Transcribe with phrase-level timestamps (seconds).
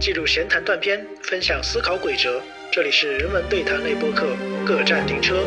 [0.00, 2.40] 记录闲谈断片，分享思考轨哲。
[2.70, 4.28] 这里是人文对谈类播客，
[4.64, 5.42] 各站停车。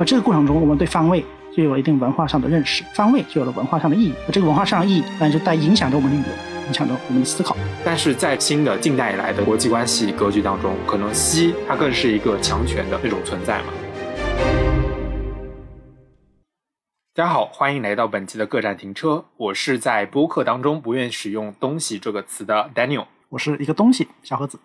[0.00, 1.22] 而这个过程中，我们对方位
[1.54, 4.14] 就有了一定文化上的认识，方位就有了文化上的意义。
[4.26, 7.54] 而这个文化上的意义，当然就带影响着我们的语言，影响着我们的思考。
[7.84, 13.74] 但是在新的近代以来的国际关系格局当中，可能西它更是一个强权的那种存在嘛。
[17.16, 19.24] 大家好，欢迎来到本期的各站停车。
[19.38, 24.60] 我是在播客当中不愿使用“东西”这个词的 Daniel，我是一个东西小盒子。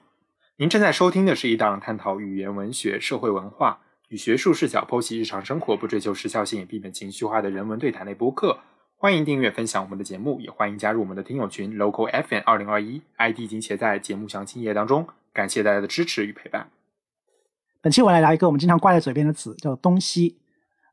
[0.58, 8.60] 您正在收听的是一档探讨语言文学、社会文化与学术视角剖析日常生活，不追求时效性也避免情绪化的人文对谈类播客。
[8.98, 15.08] 欢迎订阅分享我们的节目，也欢迎加入我们的听友群 Local FM 二零二一，ID 已经写在节目详情页当中。
[15.32, 16.70] 感谢大家的支持与陪伴。
[17.82, 20.40] 本期我来聊一个我们经常挂在嘴边的词，叫“东西”。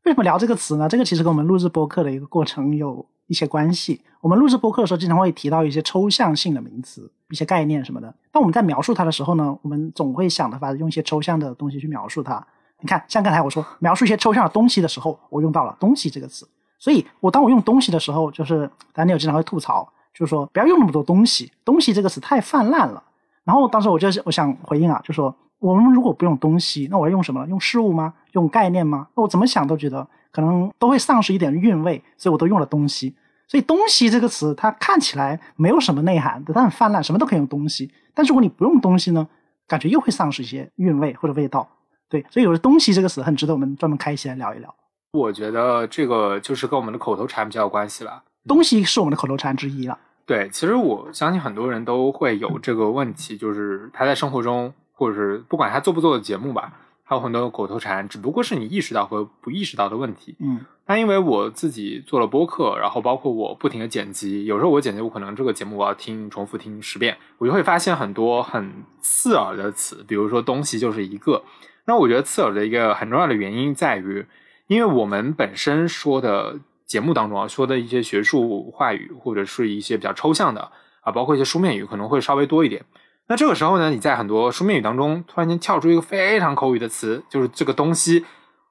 [0.09, 0.89] 为什么聊这个词呢？
[0.89, 4.01] 这个其实跟我们录制播客的一个过程有一些关系。
[4.23, 8.09] 我们录制播客的时候，经常会提到一些抽象性的名词、一些概念什么的。
[8.33, 12.43] 当我们在描述它的时候呢，我们总会想的法用一些抽象的东西去描述它。
[12.81, 16.49] 你看，像刚才我说描述一些抽象的东西的时候，我用到了“东西”这个词。
[16.79, 23.03] 所以我当我用“东西”的时候，就是丹尼尔经常会吐槽，就是说不要用那么多东西，“东西”这个词太泛滥了。
[23.45, 27.47] 然后当时我就是我想回应啊，就说我们如果不用东西，那我要用什么？
[27.49, 28.15] 用事物吗？
[28.33, 29.09] 用概念吗？
[29.15, 30.07] 那我怎么想都觉得。
[30.31, 33.17] 可能都会丧失一点韵味，所以我都用了“东西”。
[33.49, 37.91] 所以“东西”这个词，它看起来没有什么内涵，它很泛滥，什么都可以用“东西”。
[38.15, 39.27] 但是如果你不用“东西”呢，
[39.67, 41.67] 感觉又会丧失一些韵味或者味道。
[42.11, 44.73] 对，所以有的“东西”这个词很值得我们专门开一期来聊一聊。
[45.13, 48.23] 我觉得这个就是跟我们的口头禅比较有关系了。
[48.47, 49.99] 东西是我们的口头禅之一了。
[50.27, 56.73] 对，其实我相信很多人都会有这个问题，就是他在生活中，或者是不管他做不做的节目吧。
[57.05, 60.37] 还有很多口头禅，只不过是你意识到和不意识到的问题。
[60.41, 71.43] 嗯，那因为我自己做了播客，然后包括我不停的剪辑，有时候我剪辑，我可能这个节目我要听重复听十遍，我就会发现很多很刺耳的词，比如说东西就是一个。
[71.87, 74.27] 那我觉得刺耳的一个很重要的原因在于，
[74.67, 80.71] 因为我们本身说的节目当中啊，说的一些学术话语或者是一些比较抽象的
[81.01, 82.85] 啊，包括一些书面语可能会稍微多一点。
[83.29, 88.25] 那这个时候呢，你在很多书面语当中突然间跳出一个非常口语的词，就是这个东西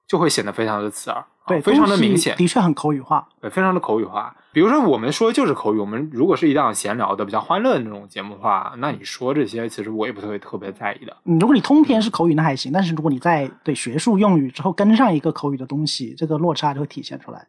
[0.07, 4.35] 就会显得非常的刺耳，对，非常的明显，的确很口语化，对，非常的口语化。
[4.51, 11.15] 比如说我们说就是口语，我们如果是一档闲聊的比较欢乐的那种节目的话，那你说这些其实我也不会特别在意的。
[11.23, 17.47] 如果你通篇是口语那还行，但是如果你在对学术用语之后跟上一个口语的东西，这个落差就会体现出来。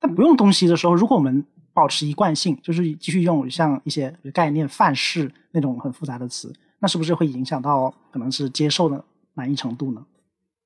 [0.00, 1.44] 但不用东西的时候，如果我们
[1.78, 6.52] 保持一贯性，就是继续用像一些概念、范式那种很复杂的词。
[6.80, 10.04] 那是不是会影响到可能是接受的满意程度呢？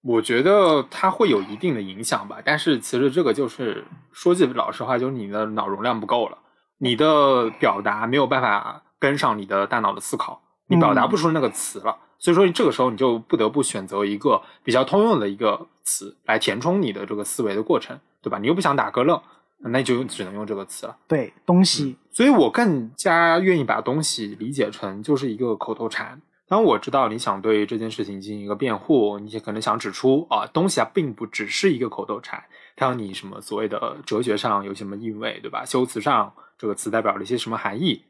[0.00, 6.38] 我觉得它会有一定的影响吧，但是其实这个就是说句老实话，就是你的脑容量不够了，
[6.78, 18.38] 你的表达没有办法跟上你的大脑的思考，你表达不出那个词了，所以说这个时候你就不得不选择一个比较通用的一个词来填充你的这个思维的过程，对吧？
[18.38, 19.20] 你又不想打个愣。
[19.64, 20.96] 那就只能用这个词了。
[21.06, 26.20] 对，东西，所以我更加愿意把东西理解成就是一个口头禅。
[26.48, 32.44] 当我知道你想对这件事情进行一个辩护，你可能想指出啊，东西啊并不只是一个口头禅，
[32.76, 35.64] 它有你什么所谓的哲学上有什么意味，对吧？
[35.64, 38.04] 修辞上这个词代表了一些什么含义？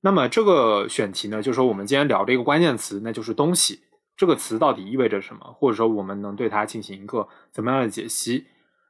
[0.00, 3.80] 那么这个选题呢，就是说我们今天聊的一个关键词，那就是东西
[4.16, 8.46] 这个词到底意味着什么，或者说我们能对它进行一个怎么样的解析？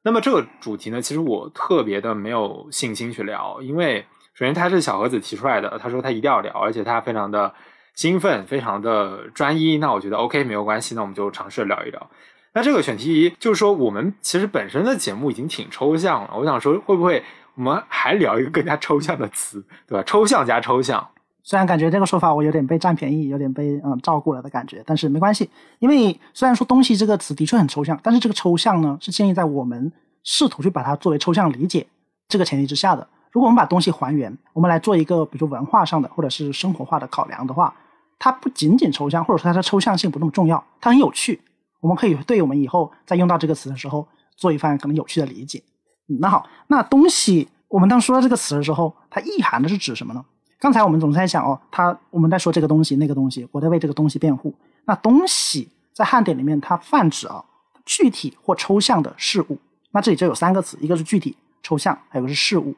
[0.07, 7.53] 那么这个主题呢，其实我特别的没有信心去聊，因为首先他是小盒子提出来的，他说他一定要聊，而且他非常的
[7.93, 9.79] 兴奋，非常的专一。
[9.79, 12.09] 那我觉得 OK 没有关系，那我们就尝试聊一聊。
[12.53, 17.25] 那这个选题就是说，我们其实本身的节目已经挺抽象了，我想说会不会
[17.57, 20.05] 我们还聊一个更加抽象的词，对吧？
[20.07, 21.05] 抽象加抽象。
[21.49, 25.49] 虽然感觉这个说法我有点被占便宜，有点被嗯照顾了的感觉，但是没关系，
[25.79, 29.93] 因为虽然说“东西”这个词的确很抽象，但是这个抽象呢是建立在我们
[30.25, 31.87] 试图去把它作为抽象理解
[32.27, 33.07] 这个前提之下的。
[33.31, 37.73] 如果我们把东西还原，我们来做一个比如说文化上的或者是生活化的考量的话，
[38.19, 41.41] 它不仅仅抽象，或者说它的抽象性不那么重要，它很有趣。
[41.81, 45.63] 我们可以对我们以后在用到这个词的时候做一番可能有趣的理解。
[46.09, 50.25] 嗯那好，那东西我们当说到这个词的时候，它意涵的是指什么呢？
[50.59, 54.55] 刚才我们总在想哦，他我们在说这个东西那个东西，我在为这个东西辩护。
[54.87, 57.45] 那东西在汉典里面，它泛指啊
[57.85, 59.59] 具体或抽象的事物。
[59.91, 62.75] 那这里就有三个词，一个是具体、抽象，还有个是事物。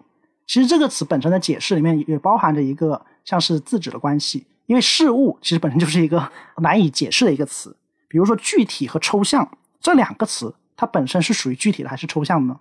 [0.47, 6.31] 其实这个词本身的解释里面也包含着一个像是自指的关系，因为事物其实本身就是一个
[6.63, 7.77] 难以解释的一个词。
[8.09, 9.47] 比如说具体和抽象
[9.81, 12.59] 这两个词，它本身是属于具体的还是抽象的呢？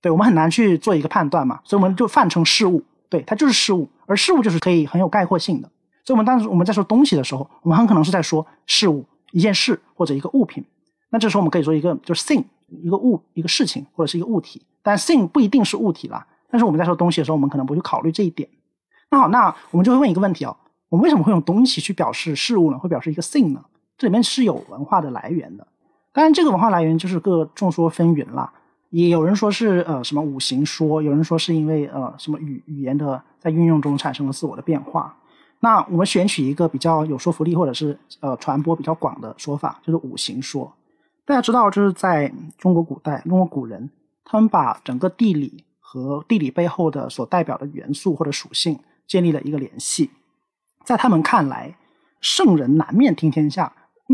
[0.00, 2.82] 对我们很难去做一个判断嘛，所以我们就泛称事物。
[3.08, 5.70] 对，它就是事物，而事物就是可以很有概括性的。
[6.04, 10.64] 所以，我们当时我们在说东西的时候，我们很可能是在说事物、一件事或者一个物品。
[11.10, 14.62] 那这时候我们可以说一个就是 thing，一个物、一个事情或者是一个物体。
[14.82, 16.26] 但 thing 不一定是物体啦。
[16.48, 18.48] 但是我们在说东西的时候，我们可能不去考虑这一点。
[19.10, 20.56] 那好，那我们就会问一个问题哦：
[20.88, 22.78] 我们为什么会用东西去表示事物呢？
[22.78, 23.64] 会表示一个 thing 呢？
[23.98, 25.66] 这里面是有文化的来源的。
[26.12, 28.52] 当然，这个文化来源就是各众说纷纭啦。
[28.90, 35.16] 也有人说是呃什么五行说，有人说是因为呃什么语语言的在运用中产生了自我的变化。
[35.60, 40.72] 那我们选取一个比较有说服力或者是呃传播比较广的说法，就是五行说。
[41.24, 43.90] 大家知道，就是在中国古代，中国古人
[44.24, 48.78] 他们把整个地理和地理背后的所代表的元素或者属性
[49.08, 50.10] 建立了一个联系。
[50.84, 51.76] 在他们看来，
[52.20, 53.72] 圣人南面听天下，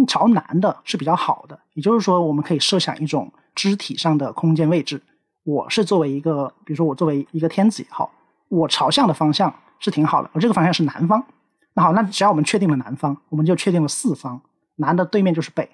[0.08, 1.60] 朝南的是比较好的。
[1.74, 3.30] 也就是说，我们可以设想一种。
[3.54, 5.02] 肢体上的空间位置，
[5.44, 8.12] 我是作为一个，比如说我作为一个天子也好，
[8.48, 11.24] 我朝向的方向是挺好的，我这个方向是南方。
[11.74, 14.40] 那好，那只要我们确定了南方，我们就确定了四方。
[14.76, 15.68] 南的对面就是北，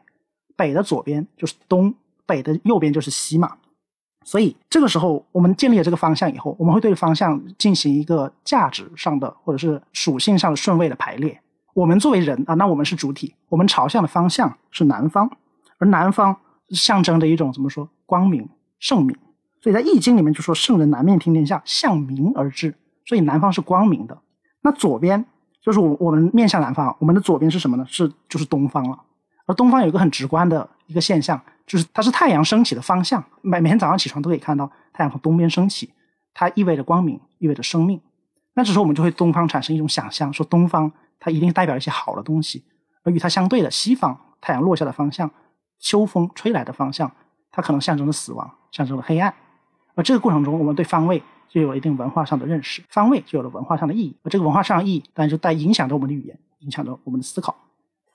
[0.56, 1.94] 北的左边就是东，
[2.26, 3.56] 北的右边就是西嘛。
[4.24, 11.40] 所以这个时候，我们建立了这个方向以后，我们会对方向进行一个价值上的或者是属性上的顺位的排列。
[11.74, 15.30] 我们作为人啊，那我们是主体，我们朝向的方向是南方，
[15.78, 16.36] 而南方。
[16.70, 18.48] 象征着一种怎么说光明
[18.78, 19.16] 圣明，
[19.60, 22.74] 所以在《易经》里面就说圣人南面听天下，向明而治，
[23.04, 24.18] 所以南方是光明的。
[24.62, 25.24] 那左边
[25.60, 27.84] 就是我我们面向南方，我们的左边是什么呢？
[27.88, 28.98] 是就是东方了。
[29.46, 33.24] 而东方有一个很直观的一个现象，就是它是太阳升起的方向。
[33.40, 35.90] 每每天早上起床都可以看到太阳从东边升起，
[36.34, 38.00] 它意味着光明，意味着生命。
[38.54, 42.62] 那这时候我们就会东方产生一种想象，说东方它一定代表一些好的东西，
[43.04, 45.30] 而与它相对的西方太阳落下的方向。
[45.78, 47.10] 秋风吹来的方向，
[47.50, 49.32] 它可能象征着死亡，象征了黑暗。
[49.94, 54.16] 而这个过程中，我们对方位就有了一定文化上的认识，方位就有了文化上的意义。
[54.22, 57.56] 而这个文化上的意义，当然就带影响着我们的语言，影响着我们的思考。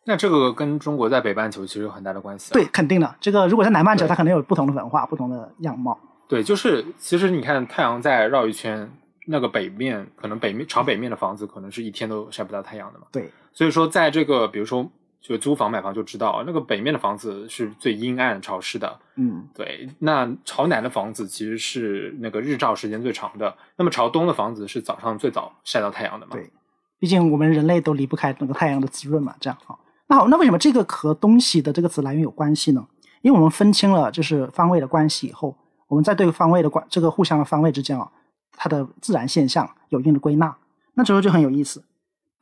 [0.06, 2.54] 那这个跟中国在北半球其实有很大的关系。
[2.54, 3.16] 对，肯定的。
[3.20, 5.98] 这个如果在南半球，它可能有不同的文化、不同的样貌。
[6.28, 8.90] 对，就是其实你看，太阳在绕一圈，
[9.28, 13.08] 那个北面可能北面朝北面的房子，可能是一天都晒不到太阳的嘛。
[13.12, 14.90] 对，所以说在这个比如说。
[15.24, 19.00] 就租房买房就知道，那个北面的房子是最阴暗潮湿的。
[19.16, 19.90] 嗯，对。
[20.00, 23.56] 那朝南的房子其实是那个日照时间最长的。
[23.78, 26.34] 那么朝东的房子是早上最早晒到太阳的嘛？
[26.34, 26.52] 对，
[27.00, 29.34] 毕竟我们人类都离不开那个太阳的滋润嘛。
[29.40, 32.86] 这样好，那好，那为什么这个和东西的这个词来源有关系呢？
[33.22, 35.56] 因为我们分清了就是方位的关系以后，
[35.88, 38.12] 我们在对方位的关这个互相的方位之间啊，
[38.58, 40.54] 它的自然现象有一定的归纳。
[40.96, 41.82] 那这时候就很有意思。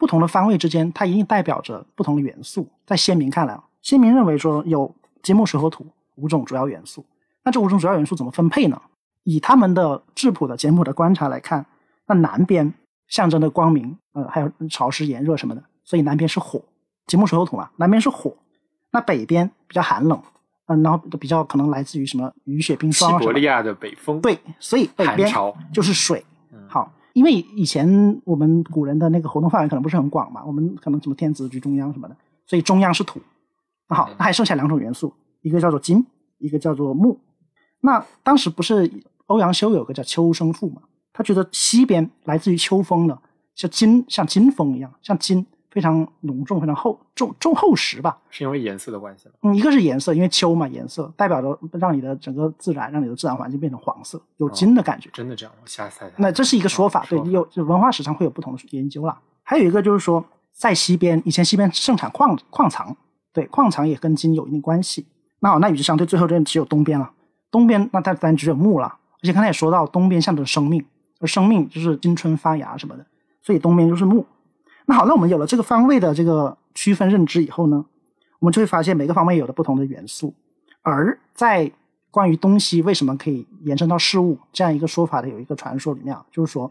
[0.02, 2.68] 不同的方位之间，它一定代表着不同的元素。
[2.88, 7.06] 在先民看来啊，先民认为说有金木水火土五种主要元素。
[7.44, 8.82] 那这五种主要元素怎么分配呢？
[9.26, 11.64] 以他们的质朴的简朴的观察来看，
[12.08, 12.74] 那南边
[13.08, 16.60] 象征着光明，呃，还有潮湿炎热什么的，所以南边是火，
[17.06, 18.36] 金木水火土嘛，南边是火。
[18.90, 20.20] 那北边比较寒冷，
[20.66, 23.20] 嗯，然后比较可能来自于什么雨雪冰霜。
[23.20, 24.20] 西伯利亚的北风。
[24.20, 25.32] 对，所以北边
[25.72, 26.26] 就是水。
[26.68, 26.92] 好。
[27.14, 32.16] 因为以前我们古人的那个活动范围可能不是很广嘛，我们可能什么天子居中央什么的，
[32.46, 33.20] 所以中央是土。
[33.88, 36.06] 那好，那还剩下两种元素，一个叫做金，
[36.38, 37.20] 一个叫做木。
[37.82, 38.92] 那当时不是
[39.26, 40.82] 欧阳修有个叫《秋声赋》嘛？
[41.14, 43.22] 他觉得西边来自于秋风的，
[43.56, 45.46] 像金，像金风一样，像金。
[45.72, 48.20] 非常浓重，非常厚重重厚实吧？
[48.30, 49.36] 是因为颜色的关系吗？
[49.44, 55.10] 嗯，一个是颜色，因为秋嘛，颜色代表着让你的整个自然，让你的自然环境变成黄色，有金的感觉。
[55.14, 55.54] 真的这样？
[55.62, 56.12] 我瞎猜。
[56.18, 59.18] 那这是一个说法，对你，有文化史上会有不同的研究啦。
[59.44, 62.96] 还有一个就是说，在西边，以前西边盛产矿矿藏，
[63.32, 65.08] 对，矿藏也跟金有一定关系。
[65.40, 67.10] 那好，那与之相对，最后这只有东边了。
[67.50, 70.86] 东边那它当然只有木了，而且刚才也说到，东边象征生命，
[71.20, 73.06] 而生命就是金春发芽什么的，
[73.42, 74.26] 所以东边就是木。
[74.92, 77.86] 那好，那我们有了这个方位的这个区分认知以后呢，
[78.40, 80.34] 我们就会发现每个方位有了不同的元素。
[80.82, 81.72] 而在
[82.10, 86.70] 关于东西为什么可以延伸到事物这样一个说法的有一个传说里面啊，就是说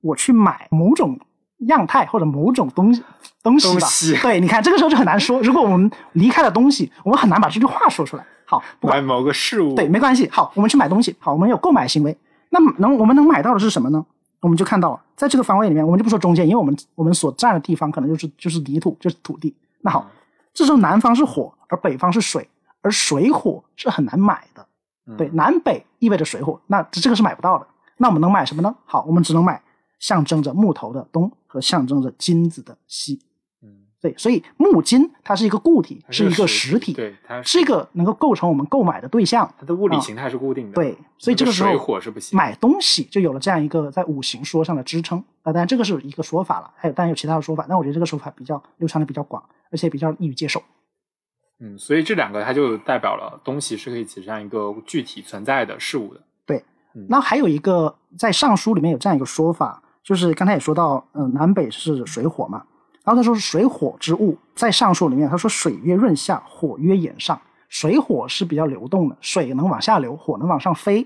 [0.00, 1.16] 我去买某种
[1.58, 3.00] 样态或者某种东西
[3.40, 3.86] 东西吧。
[4.20, 5.40] 对，你看这个时候就很难说。
[5.40, 8.26] 如果我们离开了东西，我们很难把这句话说出来。
[8.44, 9.76] 好，买某个事物。
[9.76, 10.28] 对，没关系。
[10.28, 11.14] 好，我们去买东西。
[11.20, 12.18] 好，我们有购买行为。
[12.48, 14.04] 那么能我们能买到的是什么呢？
[14.40, 19.54] 我们就看到了，在这个方位里面，我们就不说中间，因为我们我们所占的地方可能就是就是泥土，就是土地。
[19.80, 20.10] 那好，
[20.54, 22.48] 这时候南方是火，而北方是水，
[22.80, 24.66] 而水火是很难买的。
[25.16, 27.66] 对，南北意味着水火，那这个是买不到的。
[27.96, 28.74] 那我们能买什么呢？
[28.84, 29.60] 好，我们只能买
[29.98, 33.20] 象征着木头的东和象征着金子的西。
[34.00, 39.52] 嗯，对，所以木金它是一个固体，它是一个实实体，对，它是一个能够构成我们购买的对象。
[39.58, 42.36] 它的物理啊形态是固定的，对，所以这个时候水火是不行。
[42.36, 45.52] 买东西就有了这样一个在五行说上的支撑啊。
[45.52, 50.62] 当然这个是一个说法了，还有当然有其他的说法，但我觉得这个说法比较流传的比较广，而且比较易于接受。
[51.62, 56.20] 嗯，所以这两个它就代表了东西是可以指向一个具体存在的事物的。
[56.46, 56.64] 对
[57.06, 62.64] 那还有一个在《尚书》里面有这样一个说法，就是刚才也说到，嗯、南北是水火嘛，
[63.10, 67.36] 然后他说是水火之物，在《上述》里面他说水曰润下，火曰炎上。
[67.68, 71.04] 水火是比较流动的，水能往下流，火能往上飞，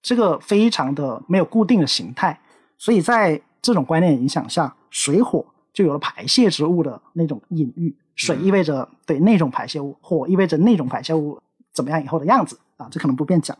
[0.00, 2.40] 这个非常的没有固定的形态，
[2.78, 5.44] 所以在这种观念影响下，水火
[5.74, 7.94] 就有了排泄之物的那种隐喻。
[8.16, 11.38] 水意味着对那种排泄物，火意味着那种排泄物
[11.74, 13.54] 怎么样以后的样子啊，这可能不便讲。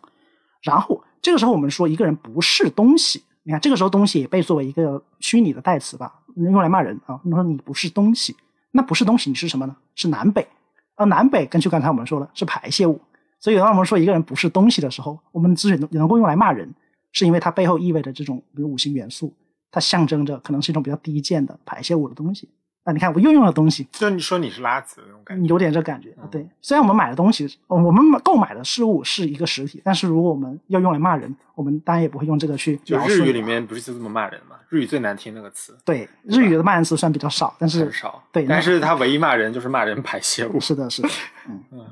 [0.62, 7.20] 然后这个时候我们说一个人不是东西，你看这个时候东西也被作为一个虚拟的代词吧，用来骂人啊。
[7.25, 8.37] 你说你不是东西，
[8.70, 9.76] 那不是东西，你是什么呢？
[9.94, 10.46] 是南北。
[10.94, 13.00] 而南北根据刚才我们说了是排泄物，
[13.40, 16.72] 所以当我们说一个人不是东西的时候，我们之所以能够用来骂人，
[17.12, 19.34] 是因为它背后意味着这种比如五行元素，
[19.70, 22.49] 它象征着可能是一种比较低贱的排泄物的东西。
[22.85, 26.29] 啊，你看我又用了东西，就你说你是拉子的那种感觉，有点这感觉嗯。
[26.31, 32.99] 对，虽然我们买的东西，呃我们购买的事物是一个实体，但是如果我们要用来骂人，我们当然也不会用这个去就。
[33.07, 34.57] 日语里面不是就这么骂人吗？
[34.69, 40.59] 日语最难听那个词对日语的骂人词虽然比较少，但是少，对但是他唯一骂人就是骂人排泄物。
[40.59, 41.09] 是的，是的，
[41.49, 41.87] 嗯嗯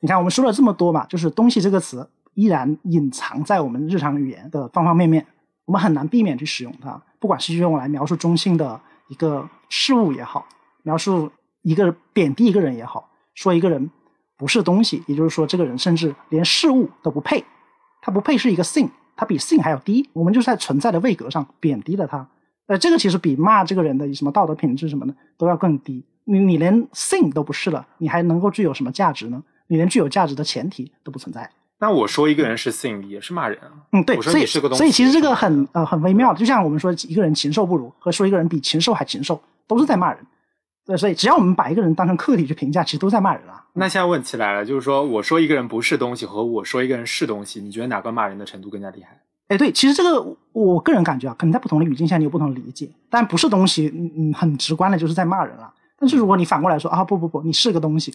[0.00, 5.26] 你看我们说了这么多嘛，就是“东西”这个词依然隐藏在我们日常语言的方方面面，
[5.64, 10.46] 我们很难避免去使用它，不管是用来描述中性的一个事物也好，
[10.82, 11.30] 描述
[11.62, 13.90] 一个贬低一个人也好，说一个人
[14.36, 17.44] 不是东西，也就是说这个人甚至连事物都不配，
[18.00, 22.28] 他不配是一个 thing，他比 thing 还要低，我们就是在存在的位格上贬低了他。
[22.66, 26.04] 呃，这个其实比骂这个人的什么道德品质什么的都要更低。
[26.24, 29.42] 你你连 thing 都不是了，你还能够具有什么价值呢？
[29.68, 31.50] 你连具有价值的前提都不存在。
[31.80, 33.70] 那我说一个人是 thing 也是骂人啊。
[33.92, 40.18] 嗯，对，我说所以你是个东西所以其实这个很呃很微妙的，就像我们说一个人禽兽不如，和说一个人比禽兽还禽兽，都是在骂人。
[40.84, 43.62] 对，所以只要我们把一个人当成客体去评价，其实都在骂人啊。
[43.74, 49.20] 那现在问题来了，就是说我说一个人不是东西和我说一个人是东西，你觉得哪个骂人的程度更加厉害？
[49.48, 55.72] 哎，对，其实这个我个人感觉啊，可能在不同的语境下你有不同的理解，但不是东西，嗯嗯，很直观的就是在骂人了。
[55.98, 58.14] 但是如果你反过来说啊，不不不，你是个东西，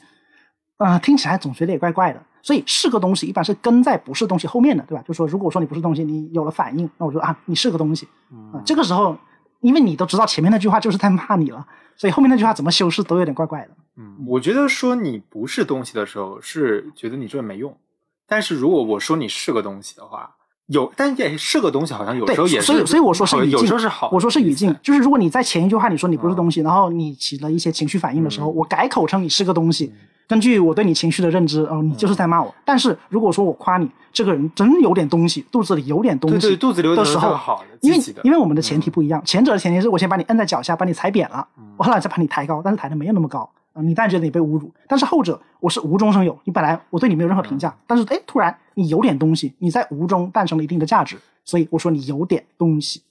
[0.78, 2.22] 啊、听起来总觉得也怪怪的。
[2.44, 5.04] 所以是个东西一般是跟在不是东西后面的，对吧？
[5.08, 8.06] 就说如果说你不是东西，你有了反应，那我说啊，你是个东西
[8.54, 8.62] 啊。
[8.66, 9.18] 这个时候，
[9.62, 13.70] 因为你都知道前面那句话就是在骂你了，所以后面那句话怎么修饰都有点怪怪的。
[13.96, 17.76] 嗯，我觉得说你不是东西的时候，是觉得你这个没用。
[18.28, 20.36] 但是如果我说你是个东西的话，
[20.68, 29.94] 有，但也是个东西，好像有时候也，是，所以所以我说是语境，有时候是好，我说是语境，就是如果你在前一句话你说你不是东西，嗯然后你起了一些情绪反应的时候，嗯我改口称你是个东西，
[30.28, 32.54] 根据我对你情绪的认知，哦，你就是在骂我。
[32.66, 53.02] 但是如果说我夸你这个人真有点东西，肚子里有点东西，对对，肚子里有点的时候好的，因为因为我们的前提不一样，前者的前提是我先把你摁在脚下，把你踩扁了，嗯我后来再把你抬高，但是抬的没有那么高啊、你当然觉得你被侮辱，但是后者我是无中生有，你本来我对你没有任何评价，嗯但是哎突然你有点东西，你在无中诞生了一定的价值，所以我说你有点东西。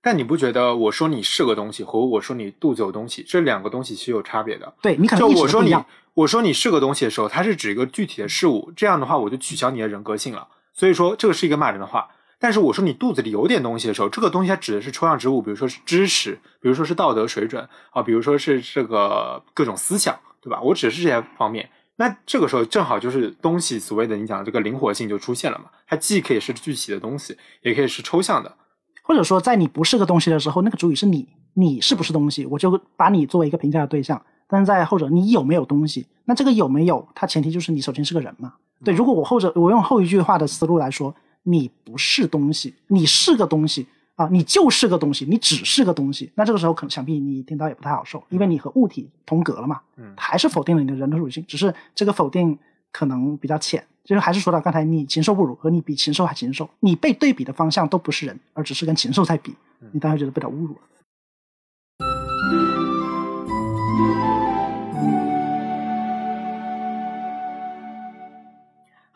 [0.00, 4.72] 但你不觉得我说你是个东西和我说你肚子有东西这两个东西是有差别的？
[4.80, 10.48] 对你可能意就我说你识不一样，我说你是个东西的时候，它是指一个具体的事物，这样的话我就取消你的人格性了。
[10.72, 12.08] 所以说这个是一个骂人的话。
[12.38, 20.58] 但是我说你肚子里有点东西的时候，这个东西它指的是抽象之物，比如说是知识，比如说是道德水准啊，比如说是这个各种思想，对吧？
[20.62, 21.68] 我指的是这些方面。
[21.96, 28.56] 那这个时候正好就是东西所谓的你讲的这个灵活性就出现了嘛，它既可以是具体的东西，也可以是抽象的。
[29.02, 34.22] 或者说在你不是个东西的时候，那个主语是你，你是不是东西，我就把你作为一个评价的对象。
[34.48, 36.06] 但在后者，你有没有东西？
[36.24, 38.54] 那这个有没有，它前提就是你首先是个人嘛。
[38.84, 43.86] 对，如果我后者我用后一句话的思路来说，你不是东西，你是个东西
[44.16, 46.30] 啊，你就是个东西，你只是个东西。
[46.34, 52.58] 那这个时候可能想必你听到也不太好受，因为你和物体同格了嘛，嗯还是否定了你的人的属性，只是这个否定
[52.92, 53.84] 可能比较浅。
[54.04, 59.52] 就是还是说到刚才你禽兽不如和你比禽兽还禽兽，你被对比的方向都不是人，而只是跟禽兽在比，
[59.90, 60.80] 你当然觉得被他侮辱了。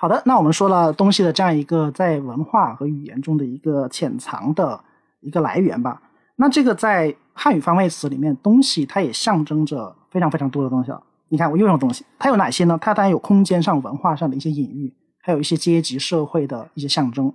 [0.01, 4.83] 好的，那我们说了东西的这样一个在文化和语言中的一个潜藏的
[5.21, 6.01] 一个来源吧。
[6.37, 11.03] 那这个在汉语方位词里面，东西它也象征着非常非常多的东西了。
[11.29, 12.79] 你看，我又用东西，它有哪些呢？
[12.81, 14.91] 它当然有空间上、文化上的一些隐喻，
[15.21, 17.31] 还有一些阶级社会的一些象征。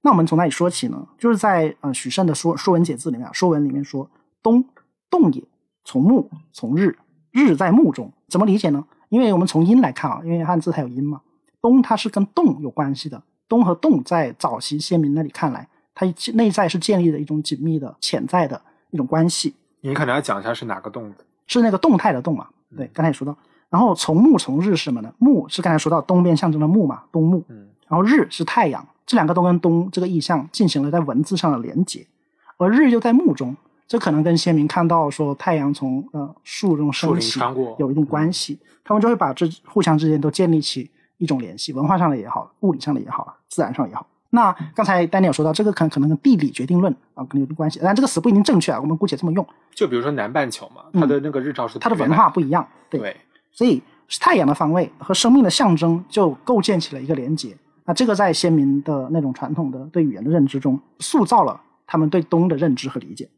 [0.00, 1.06] 那我们从哪里说起呢？
[1.18, 4.08] 就是在呃许慎的说《说文解字》里面，啊，《说文》里面说
[4.42, 4.64] ：“东，
[5.10, 5.44] 动也，
[5.84, 6.96] 从木，从日，
[7.30, 8.86] 日在木中，怎么理解呢？
[9.10, 11.20] 因为我们从音来看啊，因为汉字它有音嘛，
[11.60, 19.54] 东它是跟动有关系的，东和动在早期先民那里看来，它内在是建立的一种紧密的潜在的一种关系。
[19.80, 21.24] 你可能要讲一下是哪个动字？
[21.46, 22.46] 是那个动态的动嘛？
[22.76, 23.36] 对，刚才也说到。
[23.68, 25.12] 然后从木从日是什么呢？
[25.18, 27.44] 木是刚才说到东边象征的木嘛，东木。
[27.48, 32.06] 嗯，然后日是太阳，这两个都跟东这个意象进行了在文字上的连接，
[32.56, 37.40] 而日又在木中，这可能跟先民看到说太阳从呃树中升起
[37.78, 40.90] 有一定关系，他们就会把这互相之间都建立起
[41.20, 44.04] 一种联系，文化上的也好，物理上的也好，自然上也好。
[44.30, 49.46] 那刚才丹尼尔说到，这个可能可能跟地理决定论啊可能有点关系，但这个词不一定正确啊，我们姑且这么用。
[49.74, 53.16] 就比如说南半球嘛，它的那个日照是它的文化不一样，对。
[53.52, 53.82] 所以
[54.20, 57.56] 太阳的方位和生命的象征就构建起了一个连接。
[57.84, 63.28] 那这个在先民的那种传统的对语言的认知中，塑造了他们对东的认知和理解。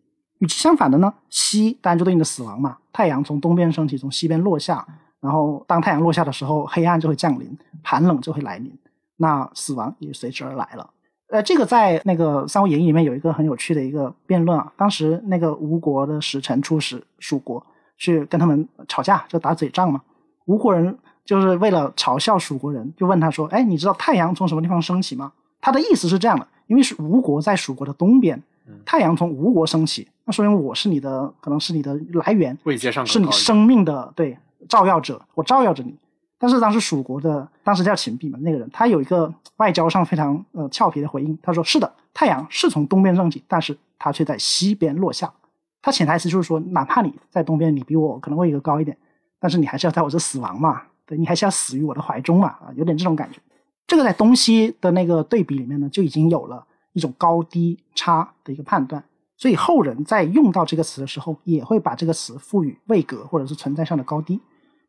[0.40, 2.76] 与其相反的呢，西当然就对应的死亡嘛。
[2.92, 4.86] 太阳从东边升起，从西边落下，
[5.22, 8.70] 然后当太阳落下的时候，黑暗就会降临，寒冷就会来临，
[9.16, 10.90] 那死亡也随之而来了。
[11.28, 14.70] 呃，这个在那个《三国演义》里面有一个很有趣的一个辩论啊。
[14.76, 17.64] 当时那个吴国的使臣出使蜀国。
[17.98, 20.00] 去跟他们吵架，就打嘴仗嘛。
[20.46, 28.42] 吴国人就是为了嘲笑蜀国人，就问他说：“哎，你知道太阳从什么地方升起吗？”他的意思是这样的：因为是吴国在蜀国的东边，
[28.84, 34.36] 太阳从吴国升起，那说明我是你的，可能是你的来源，位阶上是你生命的对
[34.68, 35.96] 照耀者，我照耀着你。
[36.38, 45.32] 但是当时蜀国的当时叫秦壁嘛，那个人他有一个外交上非常呃俏皮的回应，他说：“是的，太阳是从东边升起，但是它却在西边落下。”
[45.80, 48.96] 他潜台词就是说，哪怕你在东边，你比我可能位格高一点，
[49.38, 50.82] 但是你还是要在我这死亡嘛？
[51.06, 52.48] 对你还是要死于我的怀中嘛？
[52.48, 53.38] 啊，有点这种感觉。
[53.86, 59.04] 这个在东西的那个对比里面呢，就已经有了一种高低差的一个判断。
[59.36, 64.40] 所以后人在用到这个词的时候，也会把这个词赋予位格或者是存在上的高低。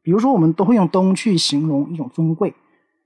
[0.04, 2.54] 比如说，我们都会用“东”去形容一种尊贵。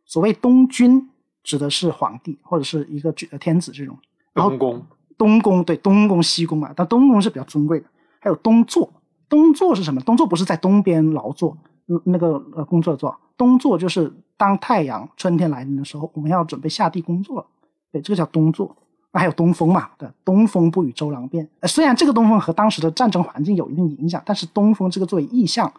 [0.06, 1.10] 所谓“东君”，
[1.44, 3.98] 指的是皇帝或者是一个天子这种。
[4.34, 4.86] 东宫。
[5.18, 7.86] 东宫对东宫西宫嘛，但东宫是比较尊贵的。
[8.20, 8.88] 还有东坐，
[9.28, 10.00] 东坐是什么？
[10.02, 11.58] 东坐不是在东边劳作，
[12.04, 13.16] 那个呃工作的坐。
[13.36, 17.46] 东坐就是当太阳春天来临的时候，我们要准备下地工作了。
[17.92, 18.76] 对，这个叫东坐。
[19.12, 19.90] 那还有东风嘛？
[19.98, 21.50] 对，东风不与周郎便。
[21.62, 25.72] 呃虽然这个东风和当时的战争环境有一定影响，但是东风这个作为意象，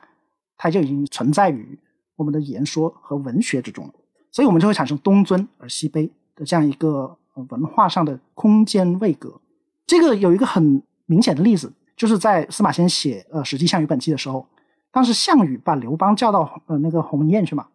[0.59, 1.79] 它就已经存在于
[2.17, 3.95] 我们的言说和文学之中了。
[4.31, 7.17] 所以我们就会产生东尊而西卑的这样一个。
[7.51, 9.41] 文化上的空间位格，
[9.87, 14.45] 这个有一个很明显的例子，就是在司马迁写呃《史记·项羽本纪》的时候，
[14.91, 17.69] 当时项羽把刘邦叫到呃那个鸿门宴去嘛，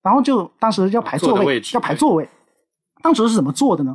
[0.00, 2.26] 然后就当时要排座位，要排座位，
[3.02, 3.94] 当时是怎么做的呢？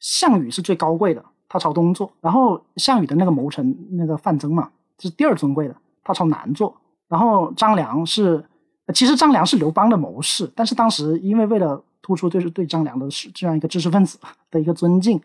[0.00, 4.68] 项羽是最高贵的，他朝东坐，然后项羽的那个谋臣那个范增嘛
[4.98, 6.76] 是第二尊贵的，他朝南坐，
[7.08, 8.44] 然后张良是，
[8.92, 14.18] 其实张良是刘邦的谋士，但是当时因为为了突出就是对张良的是这样一个知识分子
[14.50, 15.20] 的一个尊敬，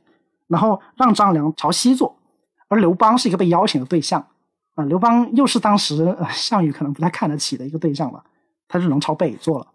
[0.47, 2.15] 然后让张良朝西坐，
[2.67, 4.25] 而刘邦是一个被邀请的对象
[4.75, 4.83] 啊。
[4.85, 8.23] 刘邦又是当时项羽可能不太看得起的一个对象吧，
[8.67, 9.67] 他只能朝北坐了。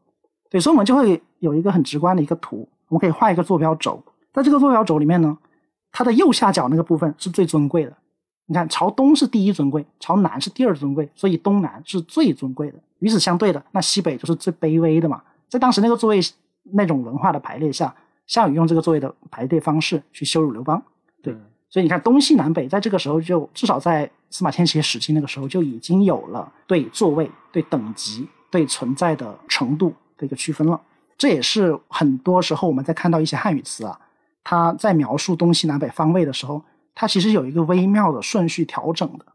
[0.49, 5.37] 对，所以我们就会有一个很直观的一个图，我们可以画一个坐标轴，在这个坐标轴里面呢，
[5.91, 7.93] 它的右下角那个部分是最尊贵的。
[8.47, 12.79] 你看，朝东是第一尊贵，朝南是第二尊贵，所以东南是最尊贵的。
[13.01, 15.23] 与此相对的，那西北就是最卑微的嘛。
[15.49, 16.21] 在当时那个座位。
[16.73, 17.95] 那种文化的排列下，
[18.27, 20.83] 项羽用这个座位的排列方式去羞辱刘邦，
[21.23, 21.33] 对，
[21.69, 30.81] 所以你看东西南北，在这个时候就至少在司马迁写《史记》那个时候就已经有了对座位、对等级、对存在的程度的一个区分了。
[31.17, 33.97] 这也是很多时候我们在看到一些汉语词啊，
[34.43, 36.61] 它在描述东西南北方位的时候，
[36.97, 39.27] 它其实有一个微妙的顺序调整的，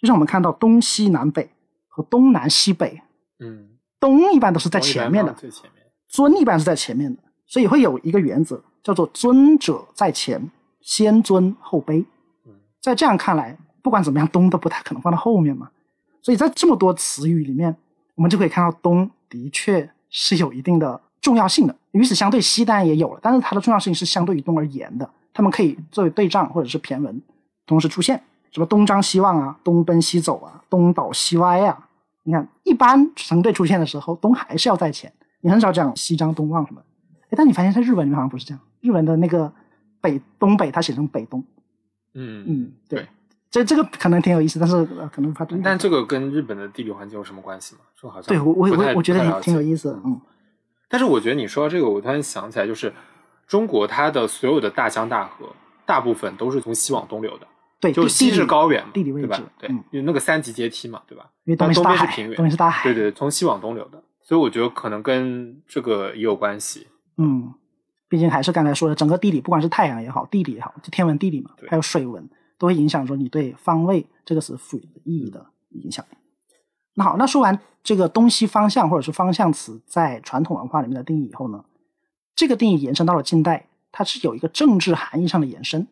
[0.00, 1.50] 就像我们看到东西南北
[1.88, 3.02] 和东南西北，
[3.40, 5.84] 嗯，东一般都是在前面的，最前面。
[6.08, 12.04] 尊一般是在前面的，所以会有一个原则，叫做尊者在前，先尊后卑。
[12.80, 15.70] 在这样看来，不管怎么样，东都不太可能放到后面嘛。
[16.20, 17.76] 所以在这么多词语里面，
[18.14, 21.74] 我们就可以看到东的确是有一定的重要性的。
[21.90, 25.10] 与此相对，西当然也有了，但是它的重要性是相对于东而言的。
[25.32, 27.20] 它们可以作为对仗或者是骈文
[27.66, 31.88] 同时出现，什么东张西望啊，东奔西走啊，东倒西歪啊。
[32.24, 35.12] 你看，一般成对出现的时候，东还是要在前。
[35.40, 36.80] 你很少讲西张东望什么，
[37.24, 39.52] 哎，但你发现在日文里面好像不是这样，日文的那个
[40.00, 41.42] 北东北它写成北东，
[42.14, 43.08] 嗯嗯，对，
[43.50, 47.80] 这这个可能挺有意思，但是可能它但这个跟日本的地理环境有什么关系吗？
[47.96, 50.20] 说好像对我我我我觉得挺挺有意思，嗯，
[50.88, 52.92] 但是我觉得你说到这个，我突然想起来，就是
[53.52, 55.44] 中国它的所有的大江大河，
[55.84, 57.46] 大部分都是从西往东流的，
[57.78, 59.44] 对，就西地是高原嘛，地理位置对吧？
[59.58, 61.30] 对，嗯因为那个三级阶梯嘛，对吧？
[61.44, 66.86] 因为东边是平原东边是大海，对对，从西往东流的，所以我觉得可能跟这个也有关系。
[67.18, 67.52] 嗯，
[68.08, 72.26] 毕竟还是刚才说的，整个地理，不管是太阳也好，地理也好，就天文地理嘛，还有水文，
[72.58, 76.02] 都会影响说你对方位这个词赋予的意义的影响。
[76.94, 81.62] 那好，那说完这个东西方向或者是方向词在传统文化里面的定义以后呢，
[82.34, 85.86] 这个定义延伸到了近代，它是有一个政治含义上的延伸。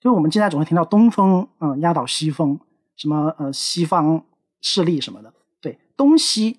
[0.00, 2.58] 就是我们近代总会听到东风，嗯、压倒西风，
[2.96, 4.22] 什么呃西方
[4.62, 6.58] 势力什么的，对东西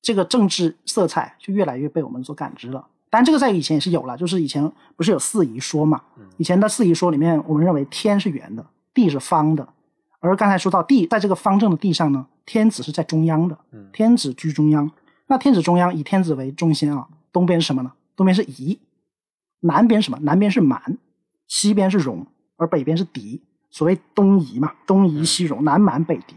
[0.00, 2.86] 这个政治色彩就越来越被我们所感知了。
[3.10, 6.02] 当然，这个在以前也是有了，就是以前不是有四夷说嘛？
[6.36, 9.66] 以前的四夷说里面，我们认为天是圆的，地是方的，
[10.20, 14.90] 而刚才说到地，在这个方正的地上呢，天子是在中央的嗯，天子居中央。
[15.26, 17.92] 那天子中央以天子为中心啊，东边是什么呢？
[18.16, 18.80] 东边是夷，
[19.60, 20.18] 南边什么？
[20.22, 20.98] 南边是蛮，
[21.46, 22.26] 西边是戎，
[22.56, 23.42] 而北边是狄。
[23.70, 26.34] 所谓东夷嘛，东夷西戎，南蛮北狄。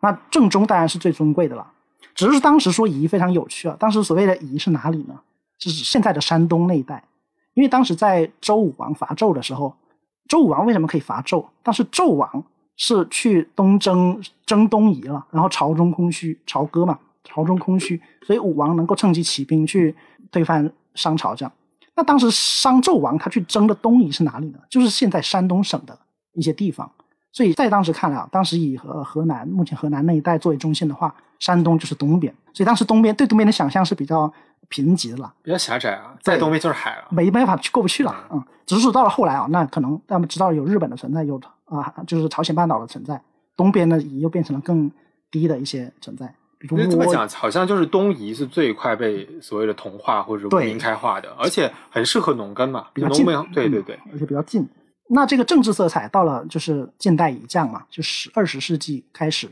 [0.00, 1.72] 那正中当然是最尊贵的了。
[2.14, 5.20] 只是当时说夷非常有趣啊，当时所谓的夷是哪里呢？
[5.58, 7.02] 是指现在的山东那一带，
[7.54, 9.74] 因为当时在周武王伐纣的时候，
[10.28, 11.46] 周武王为什么可以伐纣？
[11.62, 12.44] 但是纣王
[12.76, 19.94] 是去东征征东夷了，然后朝中空虚，朝歌嘛，朝中空虚，所以武王能够趁机起兵去
[20.30, 21.34] 推翻商朝。
[21.34, 21.52] 这样，
[21.94, 24.58] 那当时商纣王他去征的东夷是哪里呢？
[24.68, 25.96] 就是现在山东省的
[26.32, 26.90] 一些地方。
[27.32, 32.34] 所以在当时看来啊，当时以河河南目前河南那一带作为中心的话，山东就是东边。
[32.54, 34.32] 所以当时东边对东边的想象是比较
[34.68, 35.34] 贫瘠的了。
[35.42, 37.04] 比较狭窄啊，在东边就是海了。
[37.10, 43.20] 没办法去过不去了，嗯，只是到了后来啊，那可能他们知道有日本的存在，有啊，就是朝鲜半岛的存在，
[43.54, 44.90] 东边呢又变成了更
[45.30, 46.32] 低的一些存在，比
[46.70, 54.66] 因为这么讲，好像就是东夷是最快被所谓的同化或者文对明开化的，而且很适合农耕嘛，比较近农民对对嗯对，而且比较近。
[55.08, 59.48] 那这个政治色彩到了就是近代以降嘛，就是二十世纪开始，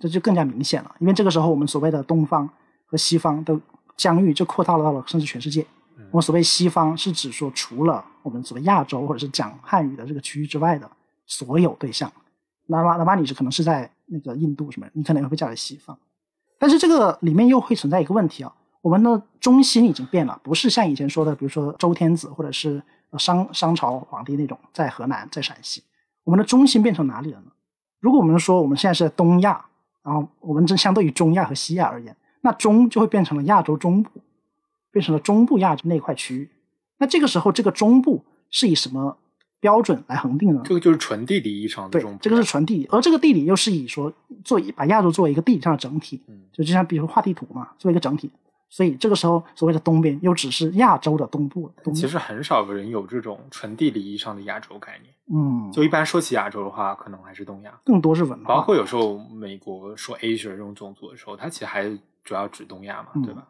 [0.00, 2.48] 这就更加明显了，因为这个时候我们所谓的东方
[2.86, 3.56] 和西方的
[3.96, 5.64] 疆域就扩大了到了甚至全世界。
[6.10, 10.90] 我们所谓西方是指说除了我们所谓亚洲或者是讲汉语的这个区域之外的
[11.26, 12.10] 所有对象，
[12.66, 15.96] 哪怕哪怕你是可能是在那个印度什么，你可能也会叫为西方。
[16.58, 22.82] 但是这个里面又会存在一个问题啊，我们的中心已经变了，不是像以前说的，比如说周天子或者是
[23.18, 25.82] 商商朝皇帝那种在河南在陕西，
[26.24, 27.52] 我们的中心变成哪里了呢？
[28.00, 29.64] 如果我们说我们现在是在东亚，
[30.02, 34.10] 然后我们这相对于中亚和西亚而言，那中就会变成了亚洲中部，
[34.90, 36.50] 变成了中部亚洲那块区域。
[36.98, 39.18] 那这个时候，这个中部是以什么
[39.60, 40.62] 标准来恒定呢？
[40.64, 44.12] 这个就是纯地理意义上的对这种，这个是纯地理，而这个地理又是以说
[44.44, 48.30] 做把亚洲作为一个地理上的整体，嗯就就像比如说画地图嘛，作为一个整体。
[48.68, 55.14] 所以这个时候所谓的东边又只是亚洲的东部，东其实很少有人有这种纯地理意义上的亚洲概念。
[55.32, 61.88] 嗯，就一般说起亚洲的话，可能还是东亚，更多是文化，包括有时候美国说 Asia 这种种族的时候，它其实还
[62.24, 63.46] 主要指东亚嘛，嗯对吧？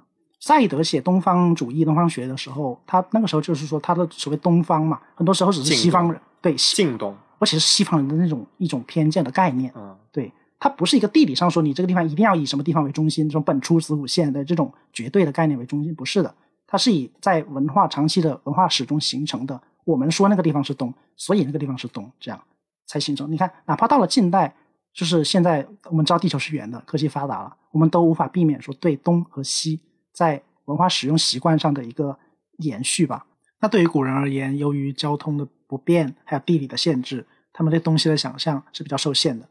[0.47, 16.33] 赛德写东方主义、东方学的时候，他那个时候就是说他的所谓东方嘛，很多时候只是西方人对，近东，而且是西方人的那种一种偏见的概念，嗯，对，它不是一个地理上说你这个地方一定要以什么地方为中心，这种本初子午线的这种绝对的概念为中心，不是的，
[16.65, 19.61] 它是以在文化长期的文化史中形成的。
[19.83, 22.41] 我们说那个地方是东，所以那个地方是东，这样
[22.87, 23.29] 才形成。
[23.33, 24.55] 你看，哪怕到了近代，
[24.95, 29.81] 就是现在我们知道地球是圆的，科技发达了，我们都无法避免说对东和西
[30.17, 32.19] 在文化使用习惯上的一个
[32.57, 33.27] 延续吧。
[33.61, 39.47] 那对于古人而言，由于交通的不便，还有地理的限制，他们对东西的想象是比较受限的。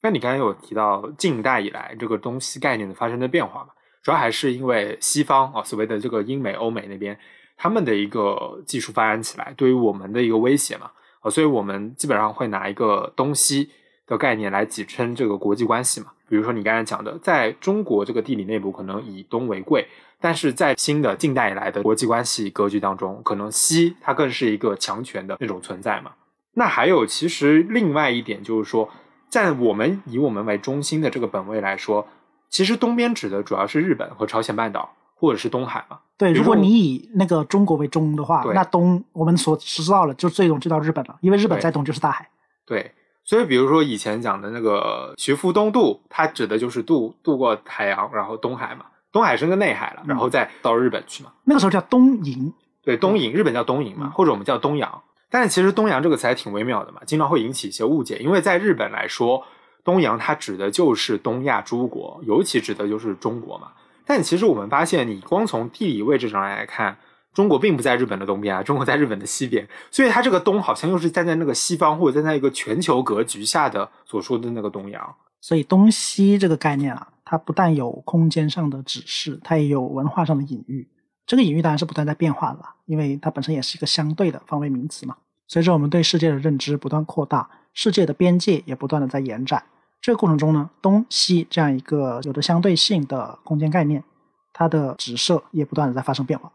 [0.00, 3.70] 那你刚才有提到近代以来这个东西概念的发生的变化嘛？
[4.02, 7.18] 主要还是因为西方啊，所谓的这个英美、欧美那边
[7.56, 13.70] 他们的一个技术发展起来，对于我们的一个威胁嘛，啊，所以我们基本上会拿一个东西
[14.06, 16.12] 的概念来挤称这个国际关系嘛。
[16.28, 19.88] 比如说你刚才讲的，在中国这个地理内部可能以东为贵，
[20.20, 26.12] 但是在新的近代以来的国际关系格局当中，可能西它更是一个强权的那种存在嘛。
[26.54, 28.88] 那还有，其实另外一点就是说，
[29.28, 32.08] 在我们以我们为中心的这个本位来说，
[32.48, 35.98] 其实东边指的主要是日本和朝鲜半岛，或者是东海嘛。
[36.16, 42.26] 对，如果你以那个中国为中的话，那东我们所知道了就最终就到日本了，因为日本在东就是大海。
[42.64, 51.32] 对，所以比如说以前讲的那个徐福东渡，它指的就是渡渡过海洋，然后东海嘛，东海是个内海了，然后再到日本去嘛。
[51.44, 52.52] 那个时候叫东瀛，
[52.82, 55.02] 对，东瀛，日本叫东瀛嘛，嗯或者我们叫东洋。
[55.30, 59.42] 但是其实东洋这个词还挺微妙的嘛，经常会引起一些误解，因为在日本来说，
[59.82, 63.68] 东洋它指的就是东亚诸国，尤其指的就是中国嘛。
[64.04, 66.98] 但其实我们发现，你光从地理位置上来看，
[67.32, 75.14] 中国并不在日本的东边啊，中国在日本的西边，所以它这个东好像又是站在那个西方或者站在一个全球格局下的所说的那个东洋。
[75.40, 80.88] 所以东西这个概念啊，它不但有空间上的指示，它也有文化上的隐喻。
[81.26, 85.16] 这个隐喻当然是不断在变化的，因为它本身也是一个相对的方位名词嘛。
[85.48, 89.64] 随着我们对世界的认知不断扩大，世界的边界也不断的在延展。
[90.00, 94.04] 这个过程中呢，东西这样一个有着相对性的空间概念，
[94.52, 96.52] 它的直射也不断的在发生变化。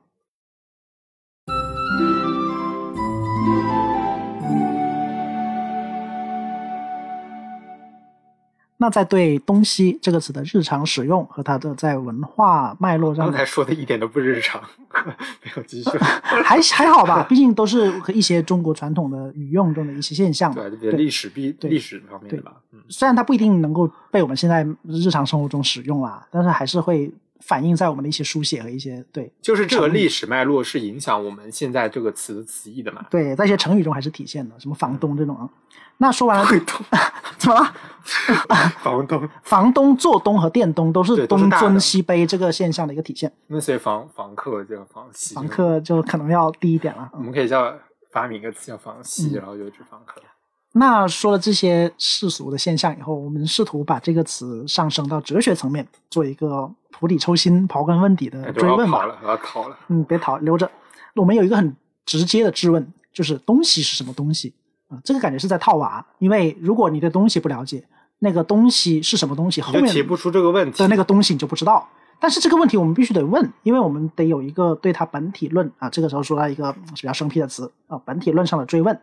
[8.81, 14.59] 那在对“东西”这个词的日常使用和它的在文化脉络上，刚才说的一点都不日常，
[15.45, 15.91] 没有继续，
[16.43, 20.51] 还还好吧，毕竟都是和一些中国传统的语用中的一些现象。
[20.51, 22.53] 对，历史必历史方面的吧。
[22.89, 27.09] 虽然它不一定能够被我们现在日常生活中使用啊，但是还是会
[27.41, 33.05] 反映在我们的一些书写和一些对，就是这个历史脉络是影响我们现在这个词的词义的嘛？
[33.09, 35.49] 对，在一些成语中还是体现的，什么房东这种啊。
[35.97, 36.45] 那说完了，
[37.37, 37.73] 怎么了？
[38.81, 43.31] 房东， 房东做东和店东都是东尊西卑这个现象的一个体现。
[43.47, 47.09] 那所以房房客叫房西，房客就可能要低一点了。
[47.13, 47.71] 我们可以叫
[48.11, 50.19] 发明一个词叫房西，然后就指房客。
[50.73, 59.05] 那说了这些世俗的现象以后，我们试图把这个词上升到哲学层面，做一个釜底抽薪、刨根问底的追问吧。
[59.23, 60.71] 要逃了，嗯，别逃，留着。
[61.15, 64.53] 我们有一个很直接的质问，就是东西是什么东西？
[64.87, 67.83] 啊，这个感觉是在套娃，因为如果你对东西不了解，
[68.19, 71.85] 那个东西是什么东西，后面提不出这个问题的那个东西你就不知道。
[72.17, 75.89] 但是这个问题我们必须得问，因为我们得有一个对它本体论啊。
[75.89, 78.97] 这个时候说到一个比较生僻的词啊，本体论上的追问。